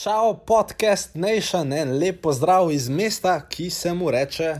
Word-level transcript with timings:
Čau, 0.00 0.32
podcast 0.46 1.14
Nation, 1.14 1.72
en 1.72 1.90
lep 2.00 2.22
pozdrav 2.24 2.70
iz 2.72 2.86
mesta, 2.88 3.34
ki 3.52 3.66
se 3.70 3.90
mu 3.92 4.08
reče. 4.10 4.54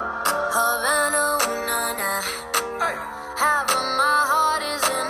Havana, 0.00 1.24
ooh, 1.36 1.56
na, 1.66 1.80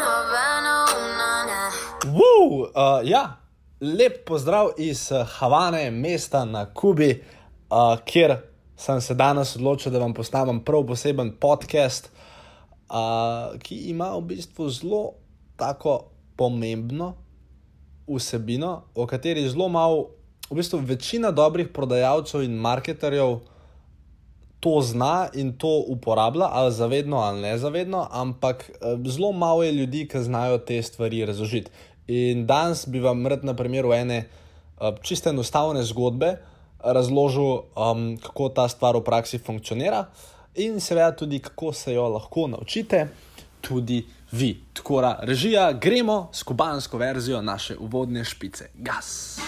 Havana, 0.02 0.72
ooh, 0.90 1.04
na, 1.18 1.28
na. 1.46 1.70
Woo, 2.16 2.64
uh, 2.64 2.98
ja, 3.06 3.36
lep 3.80 4.24
pozdrav 4.26 4.72
iz 4.78 5.04
uh, 5.12 5.22
Havane, 5.38 5.90
mesta 5.90 6.44
na 6.44 6.64
Kubi, 6.74 7.12
uh, 7.71 7.94
kjer 8.04 8.34
sem 8.76 9.00
se 9.00 9.14
danes 9.14 9.54
odločil, 9.56 9.92
da 9.92 10.03
vam 10.03 10.14
postavim 10.14 10.58
prav 10.64 10.82
poseben 10.87 11.30
podcast, 11.38 12.10
uh, 12.90 13.54
ki 13.62 13.78
ima 13.94 14.10
v 14.16 14.24
bistvu 14.32 14.66
zelo 14.80 15.04
tako 15.56 16.00
pomembno 16.37 17.14
vsebino, 18.09 18.82
o 18.95 19.06
kateri 19.06 19.48
zelo 19.48 19.68
malo, 19.68 20.09
v 20.50 20.60
bistvu 20.60 20.78
večina 20.86 21.30
dobrih 21.30 21.69
prodajalcev 21.74 22.45
in 22.47 22.55
marketerjev 22.62 23.38
to 24.60 24.80
zna 24.83 25.28
in 25.34 25.52
to 25.59 25.84
uporablja, 25.88 26.48
ali 26.50 26.73
zavedno 26.73 27.16
ali 27.16 27.41
nezavedno, 27.41 28.06
ampak 28.11 28.70
eh, 28.70 28.97
zelo 29.11 29.33
malo 29.33 29.62
je 29.62 29.73
ljudi, 29.73 30.09
ki 30.09 30.23
znajo 30.23 30.59
te 30.59 30.83
stvari 30.83 31.24
razložiti. 31.27 31.70
In 32.06 32.47
danes 32.47 32.87
bi 32.88 33.00
vam 33.00 33.27
rad 33.27 33.45
na 33.45 33.55
primeru 33.55 33.92
ene 33.92 34.16
eh, 34.19 34.92
čiste 35.02 35.30
enostavne 35.30 35.83
zgodbe 35.83 36.36
razložil, 36.92 37.66
um, 37.75 38.16
kako 38.23 38.48
ta 38.48 38.69
stvar 38.69 38.97
v 38.97 39.05
praksi 39.05 39.38
funkcionira, 39.38 40.06
in 40.55 40.80
seveda 40.80 41.12
tudi, 41.16 41.38
kako 41.38 41.73
se 41.73 41.95
jo 41.95 42.09
lahko 42.09 42.47
naučite, 42.47 43.09
tudi 43.69 44.06
vi. 44.33 44.65
Tako 44.73 45.01
da, 45.01 45.19
režija, 45.23 45.73
gremo 45.73 46.29
s 46.33 46.43
kubansko 46.43 46.98
verzijo 46.98 47.43
naše 47.43 47.77
uvodne 47.79 48.25
špice. 48.25 48.70
Gas! 48.75 49.41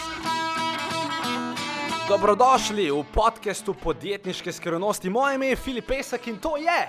Dobrodošli 2.08 2.90
v 2.90 3.04
podkastu 3.14 3.74
podjetniške 3.74 4.52
skrivnosti. 4.52 5.10
Moje 5.10 5.34
ime 5.34 5.46
je 5.46 5.56
Filip 5.56 5.86
Pesek 5.86 6.26
in 6.26 6.38
to 6.38 6.56
je 6.56 6.88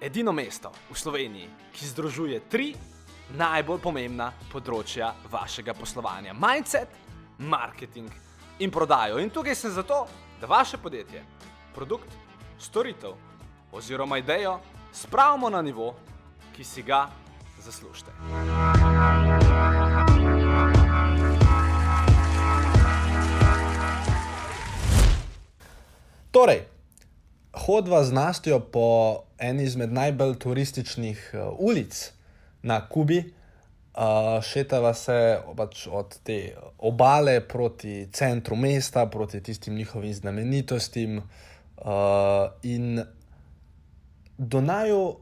edino 0.00 0.32
mesto 0.32 0.70
v 0.90 0.98
Sloveniji, 0.98 1.48
ki 1.72 1.86
združuje 1.86 2.40
tri 2.48 2.74
najbolj 3.38 3.80
pomembna 3.80 4.32
področja 4.52 5.14
vašega 5.32 5.74
poslovanja: 5.74 6.34
mindset, 6.36 6.88
marketing 7.38 8.10
in 8.58 8.70
prodajo. 8.70 9.18
In 9.18 9.30
tukaj 9.30 9.54
sem 9.54 9.72
zato, 9.72 10.06
da 10.40 10.46
vaše 10.46 10.78
podjetje, 10.78 11.24
produkt, 11.74 12.12
storitev 12.58 13.16
oziroma 13.72 14.18
idejo 14.18 14.58
spravimo 14.92 15.50
na 15.50 15.62
nivo, 15.62 15.94
ki 16.56 16.64
si 16.64 16.82
ga 16.82 17.08
zaslužite. 17.62 18.10
Torej, 26.30 26.62
hodva 27.52 28.04
z 28.04 28.12
Nastjo 28.12 28.60
po 28.60 29.18
eni 29.38 29.64
izmed 29.64 29.92
najbolj 29.92 30.38
turističnih 30.38 31.30
uh, 31.34 31.54
ulic 31.58 32.12
na 32.62 32.88
Kubi, 32.88 33.18
uh, 33.18 34.42
šetava 34.42 34.94
se 34.94 35.40
pač 35.56 35.86
od 35.90 36.18
te 36.22 36.54
obale 36.78 37.40
proti 37.40 38.06
centru 38.12 38.56
mesta, 38.56 39.06
proti 39.06 39.42
tistim 39.42 39.74
njihovim 39.74 40.14
znamenitostim. 40.14 41.18
Uh, 41.76 42.52
in 42.62 43.02
do 44.38 44.60
naju, 44.60 45.16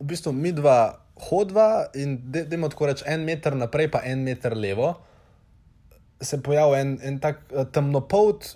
v 0.00 0.08
bistvu, 0.10 0.32
mi 0.32 0.52
dva 0.52 1.00
hodva 1.28 1.86
in 1.94 2.18
dajmo 2.32 2.68
tako 2.72 2.90
reči, 2.90 3.06
en 3.06 3.24
meter 3.26 3.54
naprej, 3.56 3.90
pa 3.94 4.02
en 4.04 4.24
meter 4.26 4.56
levo, 4.56 4.94
se 6.22 6.40
pojavi 6.42 6.80
en, 6.80 6.98
en 7.02 7.18
tak 7.22 7.44
uh, 7.52 7.66
temnopolt 7.70 8.54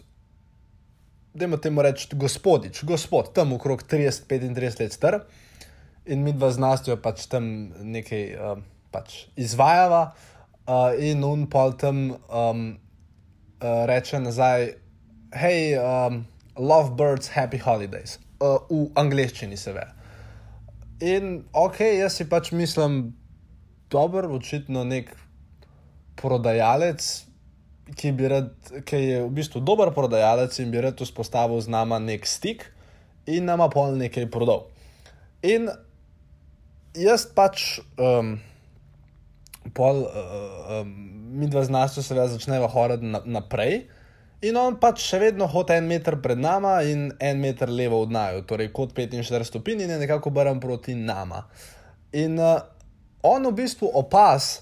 da 1.38 1.56
temu 1.56 1.82
reči 1.82 2.08
gospodič, 2.12 2.82
gospod, 2.84 3.32
tam 3.34 3.52
okrog 3.52 3.82
30-35 3.82 4.80
let 4.80 4.92
star. 4.92 5.20
In 6.06 6.22
mi 6.24 6.32
dva 6.32 6.50
z 6.50 6.58
nastjo 6.58 6.96
pač 6.96 7.26
tam 7.28 7.70
nekaj 7.84 8.24
uh, 8.34 8.58
pač 8.90 9.26
izvajava, 9.36 10.14
uh, 10.66 10.96
in 10.98 11.24
un 11.24 11.46
pol 11.50 11.76
tam 11.78 12.16
um, 12.16 12.64
uh, 13.60 13.84
reče 13.90 14.22
nazaj, 14.24 14.72
hej, 15.36 15.76
um, 15.78 16.24
love 16.56 16.96
birds, 16.96 17.28
happy 17.28 17.60
holidays, 17.60 18.18
uh, 18.40 18.64
v 18.70 18.88
angleščini 18.96 19.56
se 19.56 19.76
ve. 19.76 19.84
In 21.00 21.44
ok, 21.54 21.80
jaz 21.98 22.16
si 22.18 22.26
pač 22.26 22.50
mislim, 22.50 23.12
dober, 23.90 24.26
očitno 24.26 24.82
nek 24.84 25.12
prodajalec, 26.18 27.04
ki, 27.94 28.12
rad, 28.28 28.50
ki 28.84 28.98
je 28.98 29.20
v 29.22 29.30
bistvu 29.36 29.62
dober 29.64 29.92
prodajalec 29.94 30.58
in 30.58 30.72
bi 30.74 30.82
rad 30.82 30.98
vzpostavil 30.98 31.60
z 31.62 31.70
nama 31.70 32.00
nek 32.02 32.26
stik 32.26 32.66
in 33.30 33.46
nama 33.46 33.68
pol 33.70 33.94
nekaj 34.00 34.26
prodal. 34.32 34.66
In 35.46 35.70
jaz 36.98 37.28
pač, 37.30 37.78
um, 37.94 38.40
pol, 39.76 40.02
uh, 40.02 40.82
um, 40.82 40.90
mi 41.38 41.46
dva 41.46 41.62
z 41.62 41.70
nas, 41.70 41.94
seveda, 41.94 42.26
začneva 42.32 42.66
hoditi 42.72 43.06
na, 43.06 43.22
naprej. 43.22 43.86
In 44.46 44.54
on 44.54 44.76
pač 44.78 45.02
še 45.02 45.18
vedno 45.18 45.48
hodi 45.50 45.74
en 45.74 45.88
meter 45.90 46.14
pred 46.22 46.38
nami 46.38 46.92
in 46.92 47.00
en 47.18 47.40
meter 47.42 47.70
levo 47.74 48.04
od 48.04 48.12
naju, 48.14 48.44
torej 48.46 48.70
kot 48.74 48.92
45 48.94 49.48
stopinj 49.48 49.82
in 49.82 49.90
je 49.90 49.98
nekako 49.98 50.30
obrnjen 50.30 50.60
proti 50.62 50.94
nama. 50.94 51.42
In 52.14 52.38
uh, 52.38 52.60
on 53.26 53.48
v 53.50 53.52
bistvu 53.64 53.90
opaz, 53.98 54.60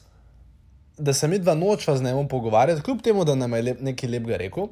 da 0.97 1.12
se 1.12 1.28
mi 1.28 1.38
dva 1.38 1.54
nočva 1.54 1.97
z 1.97 2.09
njim 2.09 2.28
pogovarjati, 2.28 2.82
kljub 2.82 3.04
temu, 3.04 3.25
da 3.28 3.34
nam 3.37 3.53
je 3.53 3.62
lep, 3.69 3.84
nekaj 3.84 4.10
lepega 4.10 4.41
rekel. 4.41 4.70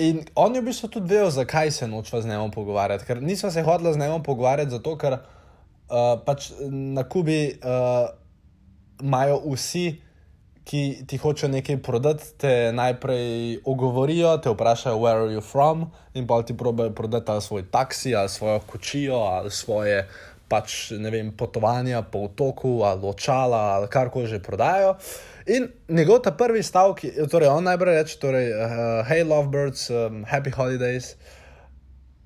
In 0.00 0.24
on 0.34 0.56
je 0.56 0.64
v 0.64 0.70
bistvu 0.70 0.88
tudi 0.88 1.12
vedel, 1.12 1.28
zakaj 1.30 1.70
se 1.76 1.88
nočva 1.88 2.22
z 2.24 2.32
njim 2.32 2.50
pogovarjati. 2.54 3.04
Ker 3.04 3.20
nisva 3.22 3.50
se 3.52 3.62
hodila 3.62 3.92
z 3.92 4.00
njim 4.00 4.22
pogovarjati, 4.24 4.72
zato 4.78 4.96
ker 4.96 5.18
uh, 5.18 6.16
pač 6.24 6.54
na 6.72 7.04
Kubi 7.04 7.58
uh, 7.60 8.08
imajo 9.04 9.42
vsi, 9.44 9.90
ki 10.68 11.08
ti 11.08 11.16
hočejo 11.16 11.48
nekaj 11.48 11.78
prodati, 11.80 12.26
te 12.36 12.72
najprej 12.76 13.60
ogovorijo, 13.64 14.34
te 14.44 14.52
vprašajo, 14.52 14.98
where 15.00 15.24
are 15.24 15.32
you 15.32 15.40
from, 15.40 15.86
in 16.14 16.26
pa 16.28 16.42
ti 16.42 16.56
probejo 16.56 16.92
prodati 16.92 17.30
ali 17.32 17.42
svoj 17.42 17.64
taksi, 17.70 18.14
ali 18.14 18.28
svojo 18.28 18.60
kočijo, 18.60 19.16
ali 19.16 19.50
svoje 19.50 20.04
pač, 20.48 20.90
vem, 20.92 21.32
potovanja 21.36 22.02
po 22.02 22.26
otoku, 22.28 22.82
ali 22.84 23.00
očala, 23.04 23.62
ali 23.78 23.88
karkoli 23.88 24.26
že 24.26 24.42
prodajo. 24.44 24.96
In 25.48 25.68
njegov 25.88 26.20
ta 26.24 26.32
prvi 26.36 26.62
stavek, 26.62 27.04
torej 27.30 27.48
on 27.48 27.64
najprej 27.64 27.94
reče: 28.02 28.18
torej, 28.20 28.52
uh, 28.52 29.08
Hey, 29.08 29.24
lovebirds, 29.24 29.88
um, 29.90 30.24
happy 30.28 30.52
holidays. 30.52 31.16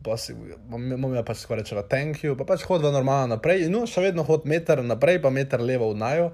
Pa 0.03 0.16
si 0.19 0.34
bomo 0.66 1.14
ja 1.14 1.22
pač 1.22 1.44
skoraj 1.44 1.62
rečeli, 1.62 1.82
thank 1.86 2.24
you, 2.26 2.34
pa 2.34 2.42
pač 2.42 2.66
hodva 2.66 2.91
normalno 2.91 3.36
naprej. 3.36 3.69
In 3.69 3.76
no, 3.76 3.84
še 3.86 4.03
vedno 4.03 4.26
hod 4.26 4.50
meter 4.50 4.82
naprej, 4.82 5.22
pa 5.22 5.30
meter 5.30 5.62
levo 5.62 5.92
v 5.94 6.03
naju. 6.03 6.26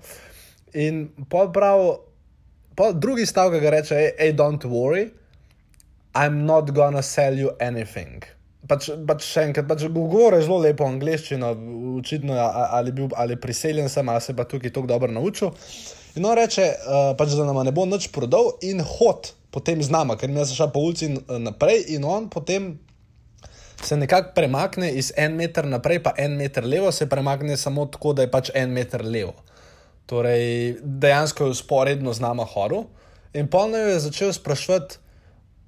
In 0.75 1.09
pol 1.29 1.53
prav, 1.53 1.85
pol 2.77 2.99
drugi 2.99 3.27
stavek 3.27 3.63
ga 3.63 3.71
reče: 3.79 4.01
Hey, 4.19 4.33
don't 4.37 4.65
worry, 4.65 5.11
I'm 6.15 6.45
not 6.47 6.75
gonna 6.75 7.03
sell 7.03 7.39
you 7.39 7.55
anything 7.61 8.25
pač, 8.69 8.91
pač 9.09 9.25
še 9.27 9.47
enkrat, 9.49 9.69
pač 9.69 9.87
govori 9.93 10.41
zelo 10.45 10.61
lepo 10.63 10.87
angliščino, 10.89 11.53
očitno 11.99 12.37
ali, 12.39 12.93
bil, 12.95 13.09
ali 13.19 13.39
priseljen 13.41 13.89
sem, 13.93 14.09
ali 14.09 14.25
se 14.25 14.37
pa 14.37 14.47
tukaj 14.49 14.75
tako 14.75 14.91
dobro 14.91 15.13
naučil. 15.13 15.55
In 16.19 16.27
on 16.27 16.37
reče, 16.39 16.67
uh, 16.67 17.13
pač, 17.19 17.37
da 17.39 17.47
nam 17.49 17.61
ne 17.67 17.75
bo 17.75 17.87
nič 17.89 18.11
prodal 18.15 18.57
in 18.67 18.83
hod 18.85 19.33
potem 19.55 19.81
z 19.83 19.93
nama, 19.93 20.19
ker 20.21 20.31
mi 20.33 20.45
se 20.45 20.57
šel 20.57 20.73
po 20.75 20.83
ulici 20.85 21.09
naprej 21.41 21.89
in 21.97 22.05
on 22.05 22.29
potem. 22.33 22.77
Se 23.79 23.95
nekako 23.95 24.33
premakne 24.35 24.89
iz 24.99 25.13
en 25.15 25.37
meter 25.39 25.63
naprej, 25.71 26.01
pa 26.03 26.11
en 26.19 26.33
meter 26.35 26.65
levo, 26.67 26.91
se 26.91 27.07
premakne 27.07 27.55
samo 27.57 27.85
tako, 27.87 28.11
da 28.19 28.25
je 28.25 28.31
pač 28.33 28.51
en 28.59 28.73
meter 28.75 29.05
levo. 29.07 29.37
Torej, 30.09 30.79
dejansko 30.83 31.45
je 31.45 31.51
usporedno 31.51 32.13
z 32.17 32.25
nama 32.25 32.47
horil 32.49 32.89
in 33.37 33.49
polno 33.53 33.77
je 33.77 34.01
začel 34.01 34.33
sprašovati 34.33 34.97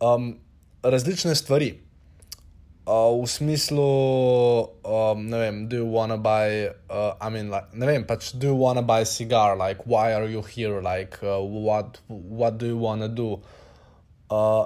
um, 0.01 0.39
različne 0.83 1.35
stvari. 1.37 1.75
Uh, 2.89 3.13
v 3.21 3.29
smislu, 3.29 3.91
um, 4.83 5.27
ne 5.29 5.39
vem, 5.39 5.69
do 5.69 5.77
you 5.77 5.87
wanna 5.93 6.17
buy, 6.17 6.73
uh, 6.89 7.13
I 7.21 7.29
mean, 7.31 7.53
like, 7.53 7.69
ne 7.77 7.87
vem, 7.87 8.07
pač, 8.09 8.33
do 8.33 8.49
you 8.49 8.57
wanna 8.57 8.83
buy 8.83 9.05
a 9.05 9.05
cigar, 9.05 9.59
like, 9.61 9.85
why 9.85 10.15
are 10.17 10.27
you 10.27 10.43
here, 10.43 10.81
like, 10.81 11.21
uh, 11.23 11.37
what, 11.39 12.01
what 12.09 12.59
do 12.59 12.67
you 12.67 12.79
wanna 12.81 13.09
do? 13.09 13.39
Uh, 14.31 14.65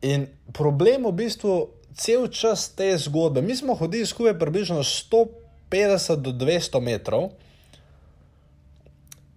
in 0.00 0.30
problem 0.54 1.10
v 1.10 1.12
bistvu 1.12 1.68
cel 1.98 2.30
čas 2.30 2.70
te 2.78 2.94
zgodbe, 2.96 3.42
mi 3.42 3.58
smo 3.58 3.74
hodili 3.74 4.06
skupaj 4.06 4.38
približno 4.38 4.86
150 4.86 6.22
do 6.22 6.30
200 6.32 6.80
metrov 6.80 7.34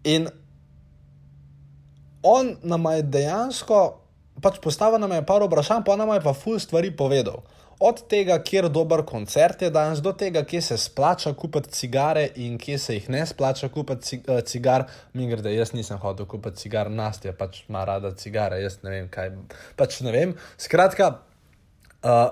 in 0.03 0.27
on 2.23 2.55
nam 2.63 2.85
je 2.95 3.01
dejansko, 3.03 3.81
pač 4.41 4.59
postavil 4.63 4.99
nam 4.99 5.11
je 5.11 5.25
par 5.25 5.43
vprašanj, 5.43 5.83
pa 5.85 5.95
nam 5.95 6.13
je 6.13 6.21
pa 6.21 6.33
ful 6.33 6.59
stvari 6.59 6.91
povedal 6.95 7.43
Od 7.83 7.97
tega, 8.07 8.37
kjer 8.39 8.69
dober 8.71 9.01
koncert 9.05 9.61
je 9.61 9.69
danes, 9.73 9.99
do 9.99 10.13
tega, 10.15 10.43
kje 10.47 10.61
se 10.61 10.77
splača 10.77 11.33
kupiti 11.33 11.71
cigare 11.73 12.29
in 12.35 12.57
kje 12.57 12.77
se 12.79 12.93
jih 12.95 13.09
ne 13.09 13.25
splača 13.25 13.67
kupiti 13.69 14.05
ci- 14.05 14.21
eh, 14.27 14.41
cigar. 14.41 14.85
Mi 15.13 15.27
gre, 15.27 15.41
da 15.41 15.49
jaz 15.49 15.73
nisem 15.73 15.97
hotel 15.97 16.25
kupiti 16.25 16.57
cigar, 16.57 16.91
Nastja 16.91 17.33
pač 17.33 17.63
ima 17.69 17.83
rada 17.85 18.13
cigare, 18.15 18.61
jaz 18.61 18.77
ne 18.83 18.89
vem 18.89 19.09
kaj. 19.09 19.31
Pač 19.75 19.99
ne 20.01 20.11
vem. 20.11 20.35
Skratka, 20.57 21.09
uh, 22.03 22.29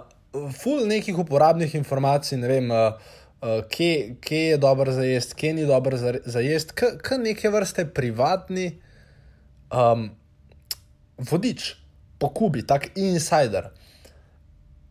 ful 0.61 0.85
nekih 0.87 1.17
uporabnih 1.19 1.75
informacij, 1.75 2.37
ne 2.37 2.47
vem, 2.47 2.71
uh, 2.71 2.93
uh, 3.41 3.63
kje, 3.69 4.15
kje 4.21 4.39
je 4.39 4.57
dobro 4.57 4.91
za 4.91 5.03
jesti, 5.03 5.35
kje 5.35 5.53
ni 5.53 5.65
dobro 5.65 5.97
za, 5.97 6.13
za 6.25 6.39
jesti, 6.39 6.73
k 6.75 7.17
neke 7.17 7.49
vrste 7.49 7.85
privatni 7.85 8.81
um, 9.73 10.09
vodič 11.17 11.75
po 12.19 12.29
Kubi, 12.29 12.65
tak 12.67 12.91
insider. 12.95 13.71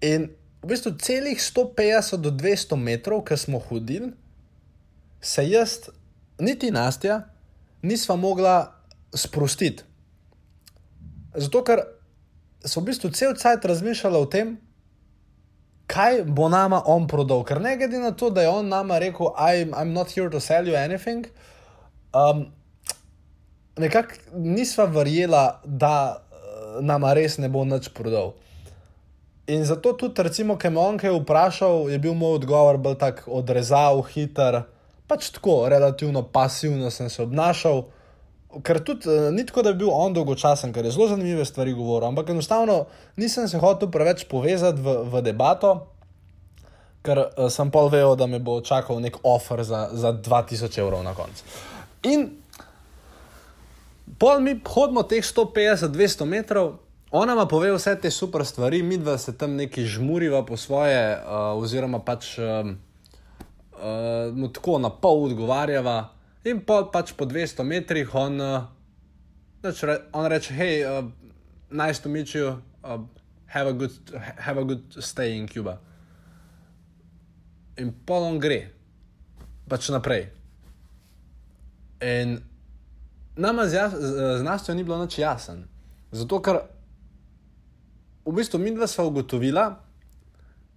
In 0.01 0.31
v 0.63 0.67
bistvu 0.69 0.97
celih 0.99 1.39
150 1.39 2.17
do 2.17 2.31
200 2.31 2.77
metrov, 2.77 3.25
ki 3.25 3.37
smo 3.37 3.59
hodili, 3.59 4.13
se 5.21 5.45
jaz, 5.49 5.91
niti 6.41 6.71
Nastja, 6.71 7.23
nisva 7.83 8.17
mogla 8.17 8.73
sprostiti. 9.15 9.85
Zato, 11.37 11.63
ker 11.65 11.85
so 12.67 12.81
v 12.81 12.91
bistvu 12.91 13.13
cel 13.15 13.37
cajt 13.39 13.65
razmišljala 13.65 14.19
o 14.19 14.27
tem, 14.27 14.57
kaj 15.91 16.23
bo 16.25 16.49
nama 16.49 16.83
on 16.87 17.09
prodal. 17.09 17.45
Ker 17.45 17.61
ne 17.61 17.77
glede 17.77 17.99
na 17.99 18.13
to, 18.15 18.31
da 18.31 18.45
je 18.47 18.49
on 18.49 18.69
nama 18.69 18.99
rekel, 19.03 19.33
I'm, 19.37 19.75
I'm 19.75 19.93
not 19.93 20.11
here 20.11 20.31
to 20.31 20.41
sell 20.41 20.69
you 20.69 20.77
anything, 20.77 21.27
um, 22.15 22.47
nekako 23.77 24.15
nisva 24.35 24.87
verjela, 24.87 25.61
da 25.65 25.95
uh, 26.17 26.85
nama 26.85 27.15
res 27.15 27.39
ne 27.39 27.49
bo 27.49 27.65
nič 27.65 27.91
prodal. 27.95 28.35
In 29.51 29.65
zato 29.67 29.93
tudi, 29.99 30.23
recimo, 30.23 30.55
ki 30.57 30.71
me 30.71 30.79
on 30.79 30.99
kaj 30.99 31.11
vprašal, 31.17 31.89
je 31.91 31.99
bil 31.99 32.15
moj 32.15 32.39
odgovor 32.39 32.79
bolj 32.79 33.01
tak 33.01 33.25
odrezav, 33.27 33.99
hiter, 34.13 34.63
pač 35.11 35.33
tako, 35.35 35.65
relativno 35.69 36.23
pasivno 36.23 36.91
sem 36.95 37.11
se 37.11 37.23
obnašal. 37.23 37.89
Ker 38.51 38.81
tudi 38.83 39.07
uh, 39.07 39.29
ni 39.31 39.45
tako, 39.47 39.63
da 39.63 39.71
je 39.71 39.79
bil 39.79 39.93
on 39.95 40.15
dolgočasen, 40.15 40.73
ker 40.75 40.85
je 40.85 40.91
zelo 40.91 41.07
zanimive 41.09 41.45
stvari 41.47 41.73
govoril, 41.73 42.09
ampak 42.09 42.33
enostavno 42.35 42.85
nisem 43.17 43.49
se 43.49 43.59
hotel 43.59 43.91
preveč 43.91 44.25
povezati 44.31 44.83
v, 44.83 44.97
v 45.13 45.23
debato, 45.23 45.75
ker 47.07 47.23
uh, 47.23 47.47
sem 47.53 47.71
pol 47.71 47.89
vejo, 47.93 48.17
da 48.19 48.27
me 48.27 48.43
bo 48.43 48.59
čakal 48.61 48.99
nek 49.01 49.21
offer 49.23 49.63
za, 49.65 49.89
za 49.93 50.13
2000 50.13 50.83
evrov 50.83 51.07
na 51.07 51.15
koncu. 51.15 51.47
In 52.11 52.27
pol 54.19 54.43
mi 54.43 54.59
hodimo 54.59 55.07
teh 55.07 55.23
150-200 55.23 56.27
metrov, 56.27 56.75
ona 57.11 57.35
ma 57.35 57.47
pove 57.47 57.73
vse 57.75 57.97
te 58.03 58.11
super 58.11 58.45
stvari, 58.47 58.83
mi 58.83 58.99
dva 58.99 59.19
se 59.19 59.39
tam 59.39 59.57
neki 59.59 59.87
žmuriva 59.87 60.45
po 60.47 60.57
svoje, 60.57 61.19
uh, 61.19 61.55
oziroma 61.59 61.99
pač 62.03 62.37
um, 62.39 62.77
uh, 63.79 64.35
mu 64.35 64.51
tako 64.53 64.79
na 64.79 64.91
pol 64.91 65.25
odgovarjava. 65.31 66.09
In 66.45 66.63
pol 66.65 66.89
pač 66.89 67.13
po 67.13 67.29
200 67.29 67.65
metrih 67.69 68.09
on, 68.17 68.41
uh, 68.41 68.65
on 70.13 70.25
reče: 70.25 70.55
hej, 70.57 70.75
uh, 70.89 71.05
nice 71.69 72.01
to 72.01 72.09
meet 72.09 72.33
you, 72.35 72.57
uh, 72.85 72.99
have, 73.47 73.69
a 73.69 73.73
good, 73.73 73.93
have 74.39 74.57
a 74.57 74.65
good 74.65 74.85
stay 75.05 75.37
in 75.37 75.47
Cuba. 75.47 75.79
In 77.77 77.93
pol 77.93 78.25
on 78.25 78.41
gre, 78.41 78.73
pač 79.69 79.93
naprej. 79.93 80.33
In 82.01 82.41
nama 83.37 83.69
z, 83.69 83.77
jas, 83.77 83.93
z 83.93 84.41
Nastjo 84.41 84.73
ni 84.75 84.85
bilo 84.85 84.97
nič 84.97 85.21
jasen. 85.21 85.69
Zato, 86.09 86.41
ker 86.41 86.65
v 88.25 88.33
bistvu 88.33 88.57
mi 88.57 88.73
dva 88.73 88.89
sva 88.89 89.05
ugotovila, 89.05 89.77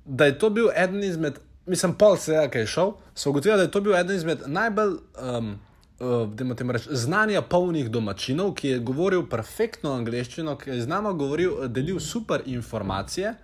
da 0.03 0.27
je 0.27 0.35
to 0.35 0.51
bil 0.51 0.67
eden 0.75 1.03
izmed, 1.03 1.39
mislim, 1.65 1.93
pol 1.93 2.17
se 2.17 2.33
je 2.33 2.49
kaj 2.49 2.65
šel, 2.65 2.93
sva 3.15 3.29
ugotovila, 3.29 3.57
da 3.57 3.63
je 3.63 3.71
to 3.71 3.81
bil 3.81 3.95
eden 3.95 4.15
izmed 4.15 4.43
najbolj, 4.45 4.97
um, 5.37 5.59
uh, 5.99 6.33
da 6.33 6.71
reč, 6.71 6.87
znanja 6.91 7.41
polnih 7.41 7.89
domačinov, 7.91 8.53
ki 8.53 8.67
je 8.67 8.79
govoril 8.79 9.25
perfektno 9.29 9.93
angliščino, 9.93 10.57
ki 10.57 10.69
je 10.69 10.81
z 10.81 10.87
nama 10.87 11.13
govoril, 11.13 11.67
delil 11.67 11.99
super 11.99 12.43
informacije. 12.45 13.35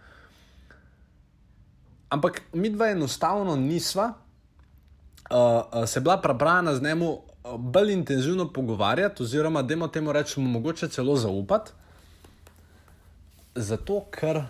Ampak 2.10 2.42
mi 2.54 2.70
dva 2.70 2.90
enostavno 2.90 3.56
nisva 3.56 4.14
uh, 5.30 5.38
uh, 5.38 5.86
se 5.88 6.00
bila 6.00 6.22
prebrana 6.22 6.76
z 6.76 6.84
njemu 6.84 7.12
uh, 7.12 7.22
bolj 7.58 7.94
intenzivno 7.94 8.54
pogovarjati, 8.54 9.24
oziroma 9.24 9.62
da 9.62 9.88
temu 9.88 10.12
rečemo, 10.12 10.50
mogoče 10.50 10.88
celo 10.88 11.16
zaupati. 11.16 11.72
Zato, 13.56 14.06
ker 14.12 14.44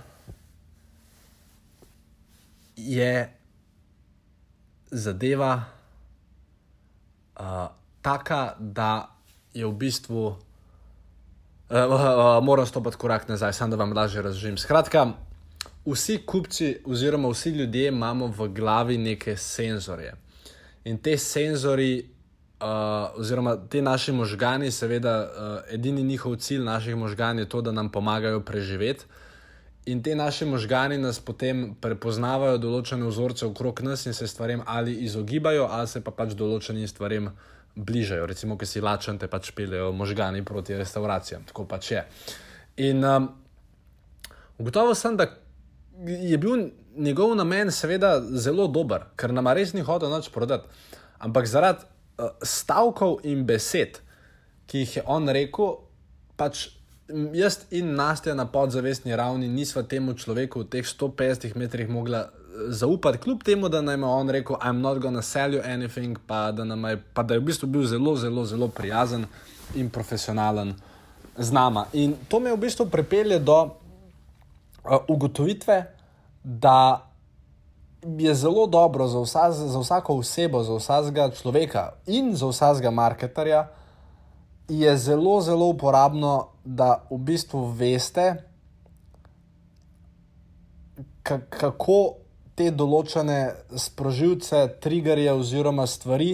je 2.76 3.39
zadeva 4.92 5.64
uh, 7.40 7.68
taka, 8.02 8.56
da 8.60 9.16
je 9.54 9.66
v 9.66 9.74
bistvu. 9.74 10.28
Uh, 10.28 10.36
uh, 11.70 11.94
uh, 11.94 12.44
moram 12.44 12.66
stopiti 12.66 12.98
korak 12.98 13.28
nazaj, 13.28 13.54
samo 13.54 13.76
da 13.76 13.84
vam 13.84 13.94
lažje 13.94 14.22
razložim. 14.22 14.58
Skratka, 14.58 15.12
vsi 15.86 16.18
kupci, 16.26 16.78
oziroma 16.86 17.30
vsi 17.30 17.50
ljudje 17.50 17.88
imamo 17.88 18.28
v 18.28 18.48
glavi 18.48 18.98
neke 18.98 19.38
senzorje. 19.38 20.14
In 20.84 20.98
te 20.98 21.18
senzori, 21.18 22.10
uh, 22.60 23.20
oziroma 23.20 23.58
ti 23.70 23.82
naši 23.82 24.12
možgani, 24.12 24.72
seveda, 24.72 25.20
uh, 25.20 25.74
edini 25.74 26.04
njihov 26.04 26.36
cilj 26.36 26.64
naših 26.64 26.96
možganov 26.96 27.40
je 27.40 27.50
to, 27.50 27.62
da 27.62 27.72
nam 27.72 27.90
pomagajo 27.90 28.42
preživeti. 28.42 29.06
In 29.90 30.04
te 30.04 30.14
naše 30.16 30.46
možgani 30.46 30.98
nas 31.02 31.18
potem 31.20 31.72
prepoznavajo 31.82 32.60
določene 32.62 33.08
vzorce 33.10 33.48
okrog 33.48 33.82
nas 33.82 34.06
in 34.06 34.14
se 34.14 34.28
stvarem 34.30 34.62
ali 34.70 34.94
izogibajo, 35.06 35.66
ali 35.66 35.90
se 35.90 36.02
pa 36.06 36.14
pač 36.14 36.36
določenim 36.38 36.86
stvarem 36.88 37.32
bližajo. 37.76 38.28
Recimo, 38.30 38.58
ki 38.60 38.68
si 38.70 38.84
lačen, 38.86 39.18
te 39.18 39.30
pač 39.32 39.50
peljejo 39.58 39.90
možgani 39.96 40.44
proti 40.46 40.78
restauracijam. 40.78 41.48
Tako 41.50 41.66
pač 41.70 41.92
je. 41.96 42.04
In 42.86 43.02
um, 43.06 43.30
ugotovil 44.62 44.94
sem, 44.96 45.18
da 45.18 45.32
je 46.06 46.38
bil 46.38 46.70
njegov 46.96 47.34
namen, 47.40 47.72
seveda, 47.74 48.20
zelo 48.22 48.68
dober, 48.68 49.10
ker 49.18 49.34
nam 49.34 49.50
res 49.56 49.74
ni 49.74 49.86
hotel 49.86 50.14
nič 50.14 50.30
prodati. 50.34 50.70
Ampak 51.24 51.50
zaradi 51.50 51.88
uh, 52.20 52.36
stavkov 52.46 53.24
in 53.28 53.46
besed, 53.50 54.04
ki 54.70 54.86
jih 54.86 55.00
je 55.00 55.08
on 55.10 55.32
rekel, 55.34 55.80
pač 56.38 56.70
jaz 57.34 57.60
in 57.72 57.96
Nastja 57.96 58.36
na 58.36 58.46
podzavestni 58.46 59.16
ravni 59.16 59.48
nisva 59.48 59.84
temu 59.84 60.14
človeku 60.14 60.64
v 60.64 60.70
teh 60.70 60.86
150 60.86 61.56
metrih 61.56 61.90
mogla 61.90 62.30
zaupati, 62.68 63.18
kljub 63.18 63.44
temu, 63.44 63.70
da 63.70 63.82
nam 63.82 64.02
je 64.02 64.08
on 64.08 64.30
rekel: 64.30 64.56
I'm 64.56 64.82
not 64.82 65.00
gonna 65.00 65.22
sell 65.22 65.54
you 65.54 65.62
anything, 65.66 66.18
pa 66.28 66.52
da, 66.52 66.64
je, 66.90 67.02
pa 67.14 67.24
da 67.24 67.34
je 67.34 67.40
v 67.40 67.44
bistvu 67.44 67.68
bil 67.68 67.84
zelo, 67.84 68.16
zelo, 68.16 68.46
zelo 68.46 68.68
prijazen 68.68 69.26
in 69.76 69.90
profesionalen 69.90 70.74
z 71.38 71.52
nama. 71.52 71.86
In 71.94 72.16
to 72.28 72.40
me 72.40 72.52
v 72.52 72.58
bistvu 72.58 72.90
pripelje 72.90 73.40
do 73.40 73.62
uh, 73.64 74.98
ugotovitve, 75.08 75.86
da 76.44 77.06
je 78.18 78.36
zelo 78.36 78.68
dobro 78.68 79.08
za, 79.08 79.20
vsa, 79.20 79.52
za 79.52 79.80
vsako 79.80 80.16
osebo, 80.16 80.64
za 80.64 80.74
vsakega 80.74 81.30
človeka 81.30 81.92
in 82.08 82.36
za 82.36 82.48
vsakega 82.48 82.92
marketerja, 82.92 83.68
je 84.70 84.98
zelo, 84.98 85.42
zelo 85.42 85.68
uporabno, 85.74 86.48
da 86.64 87.02
v 87.10 87.18
bistvu 87.18 87.66
veste, 87.74 88.36
kako 91.24 92.00
te 92.58 92.70
določene 92.76 93.40
sprožilce, 93.80 94.66
triggerje 94.84 95.34
oziroma 95.34 95.88
stvari 95.88 96.34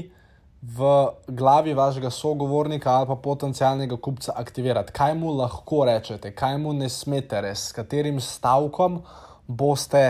v 0.65 0.91
glavi 1.27 1.75
vašega 1.77 2.09
sogovornika 2.09 2.91
ali 2.91 3.07
pa 3.07 3.15
potencialnega 3.15 3.97
kupca 4.01 4.33
aktivirati. 4.35 4.93
Kaj 4.93 5.13
mu 5.19 5.35
lahko 5.37 5.83
rečete, 5.85 6.31
kaj 6.33 6.57
mu 6.57 6.73
ne 6.73 6.89
smete 6.89 7.41
res, 7.45 7.69
s 7.69 7.75
katerim 7.77 8.17
stavkom 8.19 9.03
boste, 9.45 10.05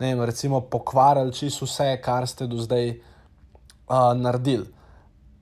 ne 0.00 0.10
vem, 0.10 0.24
recimo 0.26 0.60
pokvarili 0.60 1.32
čisto 1.32 1.68
vse, 1.68 1.92
kar 2.02 2.26
ste 2.26 2.50
do 2.50 2.58
zdaj 2.58 2.90
uh, 2.90 4.10
naredili. 4.18 4.73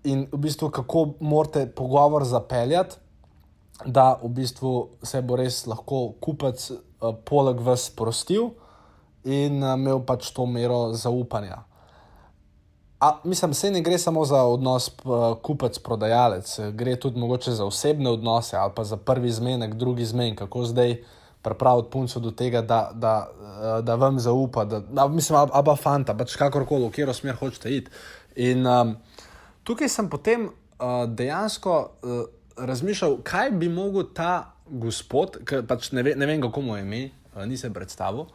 In 0.04 0.26
v 0.32 0.38
bistvu, 0.38 0.71
kako 0.71 1.14
morate 1.21 1.66
pogovor 1.66 2.25
zapeljati, 2.25 2.97
da 3.87 4.18
v 4.23 4.28
bistvu 4.28 4.88
se 5.02 5.23
bo 5.23 5.37
res 5.37 5.64
lahko 5.66 6.12
kupec 6.21 6.71
uh, 6.71 7.14
poleg 7.25 7.61
vas 7.61 7.88
sprostil 7.90 8.52
in 9.25 9.62
uh, 9.62 9.75
imel 9.75 10.02
pač 10.06 10.30
to 10.35 10.47
mero 10.47 10.92
zaupanja. 10.94 11.62
A, 13.02 13.16
mislim, 13.26 13.54
se 13.54 13.71
ne 13.71 13.80
gre 13.82 13.99
samo 13.99 14.25
za 14.25 14.44
odnos 14.47 14.90
uh, 15.02 15.35
kupec-prodajalec, 15.42 16.52
gre 16.78 16.94
tudi 16.97 17.18
mogoče 17.18 17.54
za 17.59 17.66
osebne 17.66 18.11
odnose 18.11 18.56
ali 18.56 18.73
pa 18.75 18.85
za 18.85 18.97
prvi 18.97 19.30
zmenek, 19.30 19.75
drugi 19.75 20.04
zmenek, 20.04 20.38
kako 20.38 20.64
zdaj 20.64 20.97
pripraviti 21.42 21.90
punco 21.90 22.21
do 22.21 22.30
tega, 22.30 22.62
da, 22.62 22.90
da, 22.94 23.28
da 23.82 23.94
vam 23.94 24.18
zaupa, 24.21 24.64
da, 24.64 24.78
da 24.78 25.09
mislim, 25.09 25.38
aba 25.52 25.75
fanta, 25.76 26.14
pač 26.14 26.37
kakorkoli, 26.38 26.87
v 26.87 26.90
katero 26.94 27.14
smer 27.14 27.35
hočete 27.35 27.73
iti. 27.75 27.90
In 28.37 28.66
um, 28.66 28.94
tukaj 29.64 29.88
sem 29.88 30.09
potem 30.11 30.49
uh, 30.49 31.04
dejansko 31.09 31.76
uh, 32.02 32.23
razmišljal, 32.57 33.19
kaj 33.26 33.50
bi 33.50 33.69
mogel 33.69 34.09
ta 34.14 34.54
gospod, 34.66 35.40
ker 35.49 35.66
pač 35.66 35.90
ne, 35.92 36.02
ve, 36.02 36.14
ne 36.16 36.26
vem, 36.26 36.42
kako 36.42 36.62
mu 36.62 36.76
je 36.76 36.83
ime, 36.83 37.02
uh, 37.35 37.45
nisem 37.49 37.75
predstavil, 37.75 38.26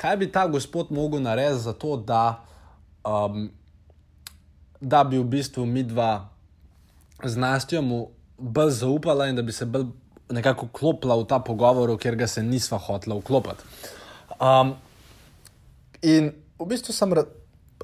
kaj 0.00 0.16
bi 0.20 0.30
ta 0.32 0.46
gospod 0.50 0.92
mogel 0.94 1.22
narediti 1.22 1.64
za 1.64 1.72
to, 1.72 1.96
da, 1.96 2.44
um, 3.04 3.48
da 4.80 5.04
bi 5.04 5.18
v 5.18 5.26
bistvu 5.36 5.66
mi 5.66 5.82
dva 5.82 6.28
z 7.24 7.36
Nastjo 7.40 7.82
mu 7.82 8.00
bolj 8.38 8.70
zaupala 8.70 9.28
in 9.28 9.36
da 9.36 9.42
bi 9.42 9.52
se 9.52 9.66
bolj 9.66 9.86
nekako 10.30 10.68
klopila 10.72 11.16
v 11.16 11.26
ta 11.28 11.38
pogovor, 11.38 11.92
ker 12.00 12.16
ga 12.16 12.26
se 12.26 12.42
nisva 12.42 12.78
hotela 12.78 13.16
vklopiti. 13.20 13.64
Um, 14.40 14.74
in 16.02 16.32
v 16.58 16.66
bistvu 16.68 16.92
sem 16.92 17.12
ra 17.12 17.24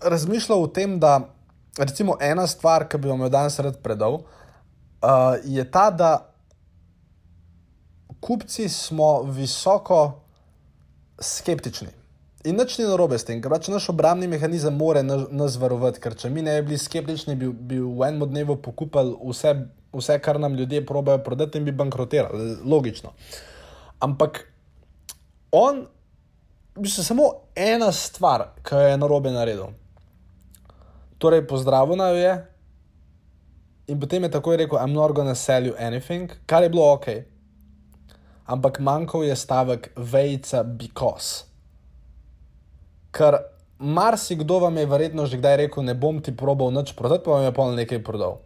razmišljal 0.01 0.63
o 0.63 0.69
tem, 0.73 0.97
da 1.01 1.29
recimo 1.79 2.17
ena 2.21 2.47
stvar, 2.47 2.89
ki 2.89 2.99
bi 2.99 3.09
vam 3.09 3.21
jo 3.21 3.29
danes 3.29 3.59
rad 3.59 3.79
predal, 3.83 4.21
uh, 4.23 5.37
je 5.45 5.65
ta, 5.71 5.91
da 5.91 6.13
kupci 8.21 8.69
smo 8.69 9.23
visoko 9.23 10.21
skeptični. 11.21 11.89
In 12.45 12.57
nič 12.57 12.79
ni 12.79 12.87
narobe 12.89 13.19
s 13.21 13.27
tem, 13.29 13.41
ker 13.45 13.53
pač 13.53 13.69
naš 13.69 13.91
obrambni 13.93 14.29
mehanizem 14.29 14.73
more 14.77 15.03
nas 15.05 15.59
varovati, 15.61 16.01
ker 16.01 16.17
če 16.17 16.31
mi 16.33 16.45
ne 16.45 16.57
bi 16.61 16.71
bili 16.71 16.81
skeptični, 16.81 17.37
bi, 17.37 17.51
bi 17.53 17.81
v 17.81 18.07
enem 18.09 18.25
dnevu 18.31 18.57
pokupili 18.65 19.13
vse, 19.21 19.53
vse, 19.93 20.17
kar 20.25 20.41
nam 20.41 20.57
ljudje 20.57 20.81
probejo 20.89 21.21
prodati 21.25 21.61
in 21.61 21.69
bi 21.69 21.77
bankrotirali. 21.77 22.55
Logično. 22.65 23.13
Ampak 24.01 24.41
on, 25.53 25.85
se 26.89 27.05
samo 27.05 27.29
ena 27.57 27.93
stvar, 27.93 28.55
ki 28.65 28.75
jo 28.75 28.89
je 28.89 28.97
narobe 28.97 29.33
naredil. 29.37 29.77
Torej, 31.21 31.45
pozdravil 31.45 32.01
naj 32.01 32.17
je 32.17 32.33
in 33.93 34.01
potem 34.01 34.25
je 34.25 34.31
takoj 34.31 34.57
rekel: 34.57 34.79
I'm 34.79 34.97
not 34.97 35.13
gonna 35.13 35.35
sell 35.35 35.67
you 35.67 35.75
anything, 35.77 36.33
kar 36.47 36.63
je 36.63 36.73
bilo 36.73 36.93
ok. 36.95 37.07
Ampak 38.47 38.81
manjkal 38.81 39.25
je 39.25 39.37
stavek 39.37 39.93
vejca 39.97 40.63
because. 40.65 41.45
Ker 43.13 43.37
marsikdo 43.79 44.59
vam 44.59 44.77
je 44.77 44.87
verjetno 44.87 45.27
že 45.27 45.39
kdaj 45.39 45.57
rekel, 45.57 45.85
ne 45.85 45.95
bom 45.95 46.23
ti 46.23 46.37
probal 46.37 46.73
nič 46.73 46.95
prodati, 46.97 47.25
pa 47.25 47.37
vam 47.37 47.45
je 47.45 47.55
polno 47.55 47.77
nekaj 47.77 48.03
prodal. 48.05 48.41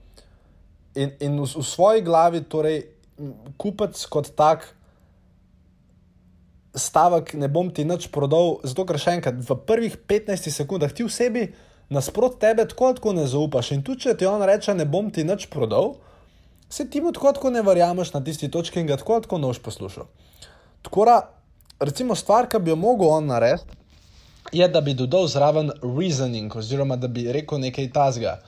In, 0.95 1.15
in 1.21 1.39
v, 1.43 1.47
v 1.47 1.65
svoji 1.67 2.03
glavi, 2.03 2.43
torej, 2.47 2.87
kupec 3.59 3.99
kot 4.11 4.31
tak 4.35 4.67
stavek, 6.75 7.35
ne 7.39 7.49
bom 7.49 7.71
ti 7.71 7.87
nič 7.87 8.11
prodal, 8.11 8.59
zato 8.67 8.87
ker 8.87 8.99
še 8.99 9.19
enkrat 9.19 9.39
v 9.39 9.59
prvih 9.67 9.95
15 9.95 10.51
sekundah 10.51 10.91
ti 10.91 11.07
v 11.07 11.13
sebi 11.13 11.45
nasprot 11.95 12.41
tebe 12.43 12.67
tako, 12.69 12.93
tako 12.99 13.15
ne 13.17 13.29
zaupaš. 13.31 13.73
In 13.77 13.85
tudi 13.87 14.07
če 14.07 14.17
ti 14.19 14.29
on 14.29 14.43
reče, 14.43 14.75
ne 14.75 14.85
bom 14.85 15.13
ti 15.15 15.25
nič 15.25 15.47
prodal, 15.53 15.95
se 16.71 16.89
ti 16.91 17.01
mu 17.01 17.13
tako, 17.15 17.33
tako 17.39 17.55
ne 17.55 17.63
verjameš 17.63 18.13
na 18.15 18.25
tisti 18.25 18.51
točki 18.51 18.83
in 18.83 18.91
ga 18.91 18.99
tako, 19.01 19.21
tako 19.25 19.39
noš 19.39 19.63
poslušal. 19.63 20.11
Tako 20.85 21.09
da, 21.09 21.17
recimo, 21.81 22.19
stvar, 22.19 22.51
ki 22.51 22.61
bi 22.61 22.75
jo 22.75 22.77
mogel 22.77 23.15
on 23.15 23.31
narediti 23.31 23.85
je, 24.53 24.69
da 24.69 24.81
bi 24.81 24.95
dodal 24.95 25.27
zraven 25.27 25.71
reasoning, 25.83 26.57
oziroma 26.57 26.97
da 26.97 27.09
bi 27.09 27.33
rekel 27.33 27.61
nekaj 27.61 27.91
tasga. 27.93 28.39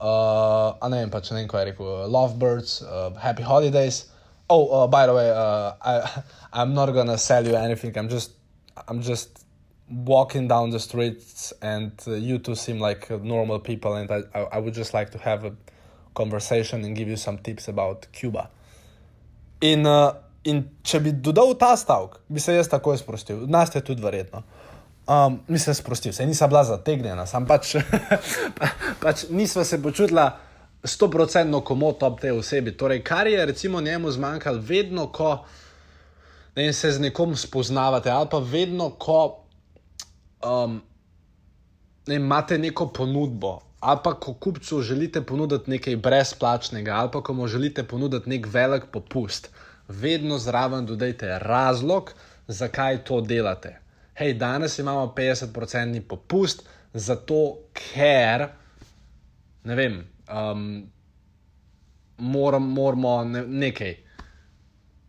Uh, 0.00 0.74
a 0.80 0.88
ne 0.90 1.04
vem, 1.04 1.10
pač 1.10 1.30
ne 1.30 1.40
vem, 1.40 1.48
kaj 1.48 1.62
je 1.62 1.68
rekel. 1.70 1.86
Uh, 1.86 2.06
Lovebirds, 2.10 2.80
uh, 2.82 3.12
Happy 3.20 3.42
Holidays. 3.42 4.04
Oh, 4.48 4.66
uh, 4.66 4.86
by 4.86 5.06
the 5.06 5.14
way, 5.14 5.30
uh, 5.30 5.72
I, 5.80 6.22
I'm 6.52 6.74
not 6.74 6.92
gonna 6.94 7.18
sell 7.18 7.46
you 7.46 7.56
anything. 7.56 7.96
I'm 7.96 8.08
just, 8.08 8.32
I'm 8.88 9.00
just 9.02 9.43
walking 9.88 10.48
down 10.48 10.70
the 10.70 10.80
streets, 10.80 11.52
and 11.62 11.92
uh, 12.06 12.12
you 12.12 12.38
two 12.38 12.54
seem 12.54 12.80
like 12.80 13.10
uh, 13.10 13.18
normal 13.22 13.58
people, 13.58 13.94
and 13.94 14.10
I, 14.10 14.22
I, 14.34 14.40
I 14.52 14.58
would 14.58 14.74
just 14.74 14.94
like 14.94 15.10
to 15.10 15.18
have 15.18 15.44
a 15.44 15.52
conversation 16.14 16.84
and 16.84 16.96
give 16.96 17.08
you 17.08 17.16
some 17.16 17.38
tips 17.38 17.68
about 17.68 18.06
Cuba. 18.12 18.50
In, 19.60 19.86
uh, 19.86 20.14
in 20.44 20.64
če 20.84 21.00
bi 21.00 21.12
dodal 21.12 21.54
ta 21.58 21.74
stavek, 21.76 22.20
bi 22.28 22.40
se 22.40 22.54
jaz 22.56 22.68
takoj 22.68 22.98
sprostil. 23.00 23.46
Nas 23.48 23.74
je 23.74 23.82
tudi 23.84 24.02
verjetno. 24.02 24.42
Um, 25.06 25.40
nisem 25.48 25.74
se 25.74 25.82
sprostil, 25.82 26.12
se 26.12 26.26
nisem 26.26 26.48
bila 26.48 26.64
zategnjena, 26.64 27.26
sam 27.26 27.44
pač, 27.46 27.74
pa, 28.56 28.70
pač 29.02 29.26
nisva 29.28 29.64
se 29.64 29.82
počutila 29.82 30.30
stoprocentno 30.84 31.60
komot 31.60 32.02
ob 32.02 32.20
tej 32.20 32.38
osebi. 32.38 32.72
Torej, 32.76 33.02
kar 33.04 33.28
je 33.28 33.46
recimo 33.46 33.80
njemu 33.80 34.10
zmanjkalo, 34.10 34.62
vedno 34.64 35.06
ko 35.12 35.44
ne, 36.56 36.72
se 36.72 36.92
z 36.92 37.00
nekom 37.00 37.36
spoznavate, 37.36 38.10
ali 38.10 38.28
pa 38.30 38.38
vedno 38.38 38.90
ko 38.90 39.43
um, 40.44 40.80
ne, 42.06 42.14
imate 42.14 42.58
neko 42.58 42.86
ponudbo, 42.86 43.58
ali 43.80 44.00
pa 44.04 44.14
ko 44.14 44.34
kupcu 44.34 44.82
želite 44.82 45.22
ponuditi 45.22 45.70
nekaj 45.70 45.96
brezplačnega, 45.96 46.94
ali 46.94 47.10
pa 47.12 47.22
ko 47.22 47.32
mu 47.32 47.46
želite 47.46 47.84
ponuditi 47.84 48.30
nek 48.30 48.46
velik 48.46 48.84
popust, 48.92 49.50
vedno 49.88 50.38
zraven 50.38 50.86
dodajte 50.86 51.38
razlog, 51.38 52.12
zakaj 52.48 53.04
to 53.04 53.20
delate 53.20 53.84
hej, 54.14 54.34
danes 54.34 54.78
imamo 54.78 55.12
50-odstotni 55.16 56.00
popust, 56.00 56.62
zato 56.94 57.58
ker, 57.74 58.48
ne 59.64 59.74
vem, 59.74 60.00
um, 60.30 60.84
moram, 62.18 62.70
moramo 62.70 63.24
ne, 63.24 63.46
nekaj. 63.46 63.96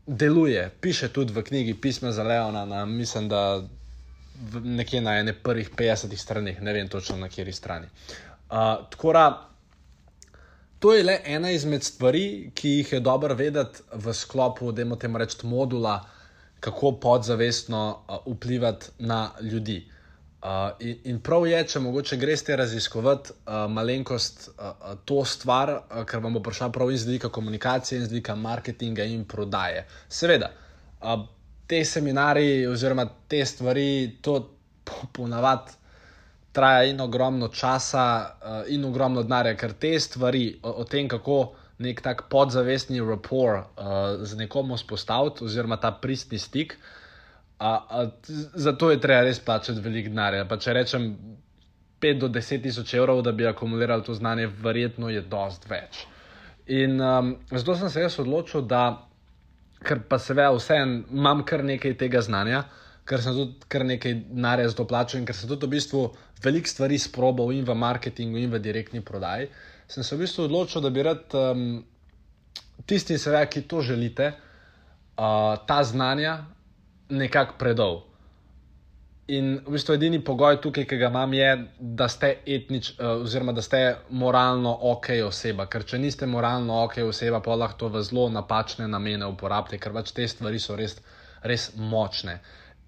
Deluje, 0.06 0.70
piše 0.82 1.10
tudi 1.10 1.34
v 1.34 1.42
knjigi 1.42 1.74
Pisma 1.82 2.12
za 2.12 2.24
Leona, 2.24 2.66
na, 2.66 2.86
mislim, 2.86 3.30
da 3.30 3.64
nekje 4.64 5.02
na 5.02 5.18
ene 5.20 5.34
prvih 5.34 5.72
50 5.72 6.16
straneh, 6.18 6.62
ne 6.62 6.74
vem 6.74 6.88
točno 6.88 7.18
na 7.18 7.30
kateri 7.30 7.54
strani. 7.54 7.88
Uh, 7.88 8.90
tako 8.90 9.14
da, 9.14 9.50
to 10.80 10.94
je 10.94 11.04
le 11.04 11.20
ena 11.26 11.52
izmed 11.52 11.84
stvari, 11.84 12.52
ki 12.54 12.70
jih 12.70 12.94
je 12.94 13.00
dobro 13.00 13.36
vedeti 13.36 13.82
v 13.94 14.14
sklopu, 14.14 14.72
da 14.72 14.82
imamo 14.82 15.18
reči, 15.18 15.48
modula, 15.48 16.00
kako 16.60 16.92
podzavestno 16.92 18.00
uh, 18.08 18.34
vplivati 18.36 18.88
na 19.00 19.32
ljudi. 19.42 19.84
Uh, 20.46 20.50
in, 20.80 20.98
in 21.04 21.20
prav 21.26 21.48
je, 21.48 21.64
če 21.68 21.80
mogoče 21.82 22.18
greš 22.22 22.44
te 22.46 22.56
raziskovati 22.56 23.32
uh, 23.34 23.66
malenkost 23.72 24.50
uh, 24.50 24.92
to 25.06 25.24
stvar, 25.26 25.72
uh, 25.72 26.04
ker 26.06 26.22
vam 26.22 26.38
bo 26.38 26.42
prišla 26.46 26.70
prav 26.70 26.92
iz 26.92 27.06
vidika 27.06 27.30
komunikacije, 27.30 28.02
iz 28.02 28.12
vidika 28.12 28.36
marketinga 28.36 29.04
in 29.10 29.24
prodaje. 29.26 29.88
Seveda, 30.10 30.52
uh, 31.02 31.26
te 31.68 31.86
seminarije 31.86 32.70
oziroma 32.70 33.08
te 33.28 33.46
stvari, 33.46 34.18
to 34.22 34.40
ponavadi 35.12 35.72
traja 36.56 36.84
in 36.88 37.02
ogromno 37.02 37.48
časa 37.48 38.06
uh, 38.24 38.72
in 38.72 38.86
ogromno 38.86 39.24
denarja, 39.24 39.56
ker 39.60 39.74
te 39.74 40.00
stvari 40.00 40.60
o, 40.64 40.70
o 40.70 40.84
tem, 40.88 41.10
kako 41.12 41.40
nek 41.84 42.00
tak 42.02 42.28
podzavestni 42.32 43.02
rapport 43.04 43.66
uh, 43.76 44.24
z 44.24 44.38
nekom 44.40 44.72
vzpostaviti, 44.78 45.44
oziroma 45.44 45.78
ta 45.78 45.92
pristni 45.92 46.40
stik. 46.40 46.78
Uh, 47.60 47.68
uh, 47.68 48.08
zato 48.54 48.92
je 48.92 49.02
treba 49.02 49.26
res 49.28 49.40
plačati 49.40 49.84
veliko 49.84 50.14
denarja. 50.14 50.46
Pa 50.48 50.58
če 50.58 50.78
rečem 50.80 51.10
5 52.02 52.20
do 52.24 52.30
10 52.30 52.64
tisoč 52.64 52.94
evrov, 52.94 53.22
da 53.26 53.32
bi 53.32 53.48
akumulirali 53.48 54.04
to 54.04 54.14
znanje, 54.14 54.48
verjetno 54.64 55.10
je 55.10 55.22
dost 55.22 55.68
več. 55.70 56.06
In 56.68 57.02
um, 57.02 57.36
zato 57.52 57.76
sem 57.76 57.90
se 57.90 58.02
jaz 58.02 58.20
odločil, 58.20 58.64
da, 58.70 59.08
ker 59.86 60.02
pa 60.10 60.20
seveda 60.20 60.52
vseeno 60.56 61.04
imam 61.14 61.46
kar 61.46 61.64
nekaj 61.64 61.96
tega 62.02 62.22
znanja, 62.26 62.64
ker 63.06 63.22
sem 63.22 63.38
tudi 63.38 63.70
kar 63.70 63.86
nekaj 63.86 64.18
to 64.76 64.88
plačal 64.90 65.20
in 65.22 65.30
ker 65.30 65.38
sem 65.38 65.50
tudi 65.50 65.68
v 65.68 65.78
bistvu 65.78 66.04
veliko 66.44 66.68
stvari 66.68 66.98
sprobal 67.00 67.54
in 67.54 67.66
v 67.66 67.78
marketingu 67.78 68.38
in 68.42 68.52
v 68.52 68.60
direktni 68.60 69.02
prodaji 69.02 69.50
sem 69.88 70.04
se 70.04 70.16
v 70.16 70.26
bistvu 70.26 70.46
odločil, 70.46 70.82
da 70.82 70.90
bi 70.90 71.04
rad 71.06 71.34
um, 71.38 71.84
tistim, 72.86 73.20
seveda, 73.22 73.46
ki 73.46 73.66
to 73.70 73.82
želite, 73.86 74.32
uh, 74.34 75.56
ta 75.68 75.84
znanja 75.84 76.46
nekako 77.10 77.58
predal. 77.60 78.02
In 79.28 79.56
v 79.66 79.72
bistvu 79.74 79.96
edini 79.98 80.20
pogoj 80.22 80.60
tukaj, 80.62 80.84
ki 80.86 80.98
ga 81.02 81.08
imam, 81.10 81.32
je, 81.34 81.48
da 81.98 82.06
ste 82.14 82.28
etnič, 82.46 82.92
uh, 83.00 83.24
oziroma 83.24 83.56
da 83.58 83.64
ste 83.66 83.80
moralno 84.14 84.70
ok 84.92 85.10
oseba. 85.26 85.66
Ker 85.66 85.82
če 85.82 85.98
niste 85.98 86.30
moralno 86.30 86.84
ok 86.84 87.00
oseba, 87.08 87.40
pa 87.42 87.56
lahko 87.58 87.80
to 87.80 87.90
v 87.96 88.04
zelo 88.06 88.28
napačne 88.30 88.86
namene 88.86 89.26
uporabite, 89.26 89.82
ker 89.82 89.98
pač 89.98 90.14
te 90.14 90.30
stvari 90.30 90.62
so 90.62 90.78
res, 90.78 91.00
res 91.42 91.72
močne. 91.74 92.38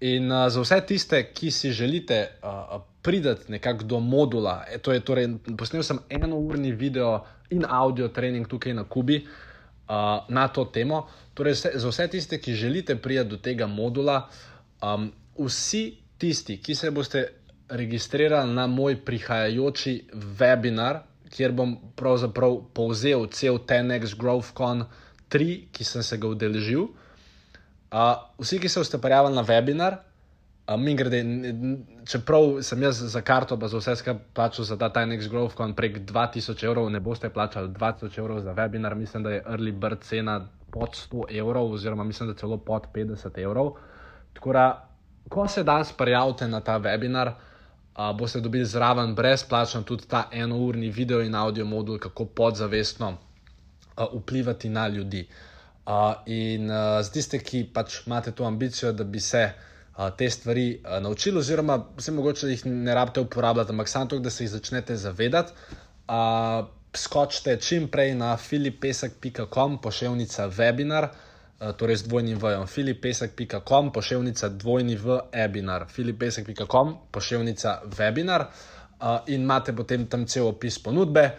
In 0.06 0.30
uh, 0.30 0.46
za 0.46 0.62
vse 0.62 0.80
tiste, 0.86 1.24
ki 1.34 1.50
si 1.50 1.74
želite 1.74 2.22
uh, 2.38 2.78
priti 3.02 3.34
nekako 3.50 3.90
do 3.90 3.98
modula, 3.98 4.60
e, 4.70 4.78
to 4.78 4.94
je 4.94 5.02
torej, 5.02 5.32
posnel 5.58 5.82
sem 5.82 5.98
enourni 6.06 6.70
video 6.70 7.16
in 7.50 7.66
audio 7.66 8.12
trening 8.14 8.46
tukaj 8.46 8.78
na 8.78 8.86
Kubi 8.86 9.24
uh, 9.24 10.22
na 10.30 10.46
to 10.54 10.70
temo. 10.70 11.08
Torej, 11.34 11.64
za 11.74 11.88
vse 11.90 12.12
tiste, 12.14 12.38
ki 12.38 12.54
želite 12.54 12.94
priti 12.94 13.26
do 13.26 13.42
tega 13.42 13.66
modula, 13.66 14.28
um, 14.78 15.10
vsi 15.34 15.88
tisti, 16.18 16.58
ki 16.62 16.74
se 16.74 16.90
boste 16.90 17.26
registrirali 17.68 18.54
na 18.54 18.66
moj 18.66 18.96
prihajajoči 19.04 19.94
webinar, 20.38 21.02
kjer 21.28 21.52
bom 21.52 21.76
pravzaprav 21.96 22.56
povzel 22.74 23.26
cel 23.32 23.58
Tenex 23.58 24.16
GrowthCon 24.16 24.86
3, 25.28 25.68
ki 25.72 25.84
sem 25.84 26.02
se 26.02 26.16
ga 26.16 26.28
udeležil. 26.28 26.88
Uh, 27.88 28.16
vsi, 28.40 28.58
ki 28.60 28.68
se 28.68 28.80
boste 28.80 29.00
prijavili 29.00 29.36
na 29.36 29.44
webinar, 29.44 29.98
uh, 30.68 30.76
mi 30.80 30.96
grede, 30.96 31.20
čeprav 32.08 32.62
sem 32.64 32.82
jaz 32.82 33.02
za 33.12 33.20
karto, 33.20 33.58
pa 33.60 33.68
za 33.68 33.80
vse 33.80 33.96
skupaj 34.00 34.24
plačal 34.34 34.64
za 34.64 34.80
ta 34.80 34.88
Tinex 34.92 35.28
Growth, 35.28 35.56
ko 35.56 35.68
prek 35.76 36.00
2000 36.08 36.64
evrov 36.64 36.90
ne 36.90 37.00
boste 37.00 37.28
plačali 37.28 37.68
2000 37.68 38.18
evrov 38.18 38.40
za 38.40 38.56
webinar, 38.56 38.94
mislim, 38.94 39.22
da 39.22 39.36
je 39.36 39.44
early 39.44 39.72
bird 39.72 40.00
cena 40.00 40.40
pod 40.70 40.96
100 41.12 41.38
evrov, 41.38 41.72
oziroma 41.72 42.04
mislim, 42.04 42.28
da 42.28 42.34
celo 42.34 42.56
pod 42.56 42.88
50 42.94 43.38
evrov. 43.42 43.76
Tako 44.32 44.52
da 44.52 44.87
ko 45.28 45.48
se 45.48 45.62
danes 45.64 45.92
prijavite 45.92 46.48
na 46.48 46.60
ta 46.60 46.78
webinar, 46.78 47.32
uh, 47.32 48.16
boste 48.18 48.40
dobili 48.40 48.64
zraven 48.64 49.14
brezplačno 49.14 49.82
tudi 49.82 50.06
ta 50.08 50.28
enourni 50.32 50.90
video 50.90 51.20
in 51.22 51.34
audio 51.34 51.64
modul, 51.64 51.98
kako 51.98 52.24
podzavestno 52.24 53.08
uh, 53.10 54.20
vplivati 54.20 54.68
na 54.68 54.88
ljudi. 54.88 55.28
Uh, 55.86 55.92
in 56.26 56.70
uh, 56.70 57.00
za 57.02 57.10
tiste, 57.12 57.38
ki 57.38 57.70
pač 57.74 58.06
imate 58.06 58.32
to 58.32 58.44
ambicijo, 58.44 58.92
da 58.92 59.04
bi 59.04 59.20
se 59.20 59.50
uh, 59.96 60.08
te 60.16 60.30
stvari 60.30 60.80
uh, 60.84 61.02
naučili, 61.02 61.38
oziroma 61.38 61.84
se 61.98 62.12
mogoče 62.12 62.46
jih 62.46 62.66
ne 62.66 62.94
rabite 62.94 63.20
uporabljati, 63.20 63.72
ampak 63.72 63.88
samo 63.88 64.06
to, 64.06 64.18
da 64.18 64.30
se 64.30 64.44
jih 64.44 64.50
začnete 64.50 64.96
zavedati. 64.96 65.52
Uh, 66.08 66.66
skočite 66.94 67.56
čim 67.60 67.88
prej 67.88 68.14
na 68.14 68.36
filipesek.com, 68.36 69.78
pošiljka 69.82 70.48
webinar. 70.48 71.04
Eh, 71.04 71.27
torej 71.58 71.96
z 71.96 72.02
dvojnim 72.02 72.38
vojom, 72.38 72.66
filipesek.com, 72.66 73.92
pošiljka 73.92 74.48
dvojni 74.48 74.96
v 74.96 75.20
webinar, 75.34 75.88
filipesek.com, 75.90 76.94
pošiljka 77.10 77.80
webinar 77.98 78.46
uh, 78.46 79.18
in 79.26 79.42
imate 79.42 79.72
potem 79.72 80.06
tam 80.06 80.26
cel 80.26 80.46
opis 80.46 80.78
ponudbe. 80.78 81.30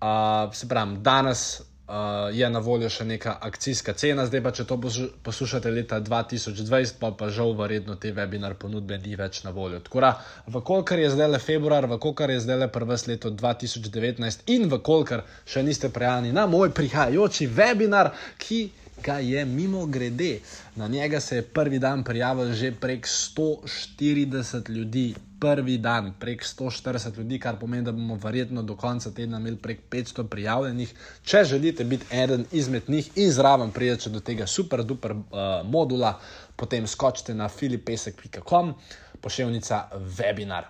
Uh, 0.00 0.54
se 0.54 0.68
pravi, 0.68 0.96
danes 0.96 1.60
uh, 1.60 1.94
je 2.32 2.50
na 2.50 2.58
voljo 2.58 2.88
še 2.90 3.04
neka 3.04 3.36
akcijska 3.46 3.92
cena, 3.92 4.24
zdaj 4.26 4.42
pa 4.42 4.52
če 4.56 4.64
to 4.64 4.78
poslušate 5.22 5.70
leta 5.70 6.00
2020, 6.00 6.98
pa 6.98 7.12
pa 7.12 7.28
žal 7.30 7.54
verjetno 7.58 7.94
te 8.00 8.10
webinar 8.16 8.56
ponudbe 8.58 8.98
ni 8.98 9.14
več 9.14 9.42
na 9.44 9.52
voljo. 9.54 9.82
Tako 9.86 10.02
da, 10.02 10.12
vkolikor 10.50 10.98
je 10.98 11.12
zdaj 11.14 11.30
le 11.34 11.38
februar, 11.38 11.86
vkolikor 11.90 12.34
je 12.34 12.40
zdaj 12.46 12.62
le 12.64 12.70
prvs 12.72 13.06
leto 13.06 13.30
2019 13.30 14.50
in 14.56 14.66
vkolikor 14.72 15.22
še 15.44 15.62
niste 15.62 15.92
prijavljeni 15.92 16.34
na 16.34 16.46
moj 16.50 16.72
prihajajoči 16.74 17.50
webinar, 17.54 18.14
ki 18.38 18.62
ga 19.04 19.18
je 19.18 19.44
mimo 19.44 19.86
grede. 19.86 20.38
Na 20.76 20.88
njega 20.88 21.20
se 21.20 21.36
je 21.36 21.42
prvi 21.42 21.78
dan 21.78 22.04
prijavil 22.04 22.52
že 22.52 22.72
prek 22.72 23.06
140 23.06 24.70
ljudi, 24.70 25.14
prvi 25.40 25.78
dan 25.78 26.12
prek 26.20 26.44
140 26.44 27.18
ljudi, 27.18 27.38
kar 27.38 27.56
pomeni, 27.58 27.84
da 27.84 27.92
bomo 27.92 28.14
verjetno 28.14 28.62
do 28.62 28.76
konca 28.76 29.10
tedna 29.10 29.38
imeli 29.38 29.56
prek 29.56 29.80
500 29.90 30.26
prijavljenih. 30.28 30.94
Če 31.22 31.44
želite 31.44 31.84
biti 31.84 32.06
eden 32.10 32.44
izmed 32.52 32.82
njih 32.88 33.10
in 33.14 33.32
zraven 33.32 33.70
prijeti 33.70 34.10
do 34.10 34.20
tega 34.20 34.46
super 34.46 34.84
duper 34.84 35.12
uh, 35.12 35.22
modula, 35.64 36.18
potem 36.56 36.86
skočite 36.86 37.34
na 37.34 37.48
filipesek.com. 37.48 38.74
Pošiljka 39.20 39.88
webinar. 40.16 40.64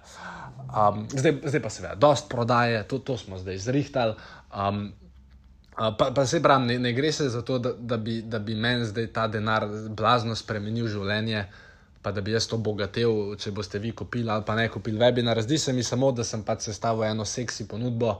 Um, 0.70 1.06
zdaj, 1.10 1.36
zdaj 1.44 1.62
pa 1.62 1.70
seveda, 1.70 1.94
dost 1.94 2.28
prodaje, 2.28 2.82
to, 2.88 2.98
to 2.98 3.18
smo 3.18 3.38
zdaj 3.38 3.58
zrihtali. 3.58 4.14
Um, 4.50 4.92
Pa, 5.76 6.10
pa 6.14 6.26
se 6.26 6.42
pravi, 6.42 6.66
ne, 6.66 6.78
ne 6.78 6.92
gre 6.92 7.12
se 7.12 7.28
za 7.28 7.42
to, 7.42 7.58
da, 7.58 7.72
da 7.72 7.96
bi, 7.96 8.22
bi 8.22 8.54
meni 8.54 8.84
zdaj 8.84 9.06
ta 9.12 9.26
denar 9.28 9.64
blazno 9.96 10.34
spremenil 10.36 10.88
življenje, 10.90 11.44
pa 12.02 12.12
da 12.12 12.20
bi 12.20 12.34
jaz 12.34 12.48
to 12.50 12.58
bogatel, 12.58 13.36
če 13.40 13.52
boste 13.56 13.78
vi 13.78 13.92
kupili 13.96 14.28
ali 14.30 14.44
pa 14.46 14.56
ne 14.58 14.68
kupili 14.68 14.98
webinar. 15.00 15.40
Zdi 15.40 15.58
se 15.58 15.72
mi 15.72 15.82
samo, 15.82 16.12
da 16.12 16.24
sem 16.24 16.42
pač 16.44 16.68
sestavil 16.68 17.06
eno 17.08 17.24
seksi 17.24 17.68
ponudbo, 17.68 18.18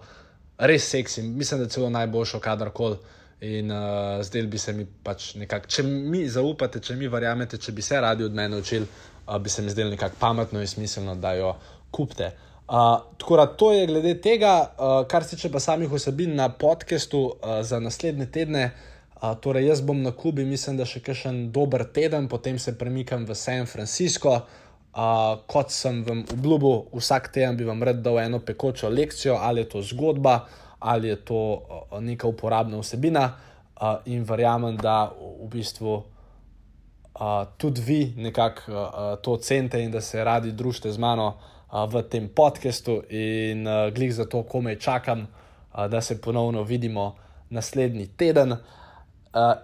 res 0.59 0.88
seksi, 0.88 1.25
mislim, 1.26 1.64
da 1.64 1.69
celo 1.69 1.90
najboljšo 1.90 2.40
kadarkoli. 2.40 3.00
In 3.40 3.71
uh, 3.73 4.21
zdaj 4.21 4.42
bi 4.52 4.59
se 4.61 4.73
mi 4.76 4.85
pač 4.85 5.35
nekako, 5.40 5.69
če 5.73 5.83
mi 5.83 6.26
zaupate, 6.28 6.80
če 6.85 6.97
mi 7.00 7.09
verjamete, 7.09 7.57
če 7.57 7.73
bi 7.73 7.83
se 7.83 8.00
radi 8.00 8.26
od 8.26 8.37
mene 8.37 8.59
učili, 8.61 8.85
uh, 8.85 9.38
bi 9.40 9.49
se 9.49 9.64
mi 9.64 9.73
zdelo 9.73 9.95
nekako 9.97 10.21
pametno 10.21 10.61
in 10.61 10.69
smiselno, 10.69 11.14
da 11.16 11.33
jo 11.38 11.54
kupite. 11.90 12.28
Uh, 12.28 12.50
tako 13.18 13.36
da 13.36 13.46
to 13.46 13.72
je 13.72 13.86
glede 13.86 14.20
tega, 14.20 14.70
uh, 14.78 15.06
kar 15.08 15.24
se 15.24 15.36
tiče 15.36 15.50
pa 15.50 15.60
samih 15.60 15.92
osebin 15.92 16.34
na 16.36 16.48
podkastu 16.48 17.20
uh, 17.20 17.32
za 17.62 17.80
naslednje 17.80 18.26
tedne. 18.26 18.70
Uh, 19.22 19.34
torej, 19.40 19.66
jaz 19.66 19.80
bom 19.80 20.02
na 20.02 20.12
Kubi, 20.12 20.44
mislim, 20.44 20.76
da 20.78 20.86
še 20.86 21.02
kakšen 21.02 21.50
dober 21.52 21.84
teden, 21.84 22.28
potem 22.28 22.58
se 22.58 22.76
premikam 22.78 23.26
v 23.26 23.34
San 23.34 23.66
Francisco. 23.66 24.36
Uh, 24.90 25.42
kot 25.50 25.74
sem 25.74 26.04
vam 26.06 26.22
obljubil, 26.32 26.86
vsak 26.94 27.32
teden 27.34 27.58
bi 27.58 27.66
vam 27.66 27.82
rad 27.82 28.02
dal 28.06 28.18
eno 28.22 28.38
pekočo 28.38 28.88
lekcijo, 28.88 29.34
ali 29.34 29.64
je 29.64 29.68
to 29.74 29.82
zgodba, 29.82 30.40
ali 30.78 31.10
je 31.10 31.18
to 31.26 31.42
uh, 31.58 32.00
neka 32.00 32.30
uporabna 32.30 32.78
vsebina. 32.78 33.32
Uh, 33.80 33.98
in 34.06 34.22
verjamem, 34.22 34.76
da 34.78 35.10
v, 35.10 35.50
bistvu 35.50 35.94
uh, 35.98 37.46
tudi 37.58 37.82
vi 37.82 38.02
nekako 38.16 38.62
uh, 38.70 39.14
to 39.22 39.36
cenite 39.42 39.82
in 39.82 39.90
da 39.90 40.00
se 40.00 40.24
radi 40.24 40.52
družite 40.52 40.92
z 40.92 40.98
mano 40.98 41.32
v 41.73 42.02
tem 42.02 42.28
podkastu 42.28 43.02
in 43.09 43.67
uh, 43.67 43.93
glih 43.95 44.15
za 44.15 44.25
to, 44.25 44.43
komaj 44.43 44.78
čakam, 44.78 45.21
uh, 45.21 45.87
da 45.87 46.00
se 46.00 46.21
ponovno 46.21 46.63
vidimo 46.63 47.17
naslednji 47.50 48.06
teden. 48.06 48.52
Uh, 48.52 48.59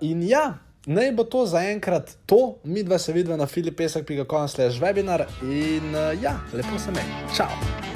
in 0.01 0.23
ja, 0.23 0.59
naj 0.87 1.12
bo 1.12 1.25
to 1.25 1.47
za 1.47 1.64
enkrat 1.71 2.16
to, 2.27 2.59
mi 2.64 2.83
dva 2.83 2.99
se 2.99 3.12
vidva 3.12 3.37
na 3.37 3.47
filipesek.com/webinar 3.47 5.27
in 5.42 5.95
uh, 5.95 6.23
ja, 6.23 6.38
lepo 6.53 6.79
se 6.79 6.90
me, 6.90 7.03
čau! 7.37 7.95